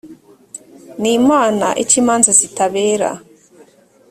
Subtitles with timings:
[1.01, 3.09] ni imana ica imanza zitabera